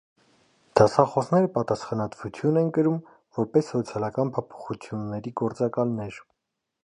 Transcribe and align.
Դասախոսները 0.79 1.49
պատասխանատվություն 1.57 2.57
են 2.63 2.71
կրում՝ 2.77 2.97
որպես 3.39 3.69
սոցիալական 3.75 4.33
փոփոխությունների 4.39 5.35
գործակալներ։ 5.43 6.19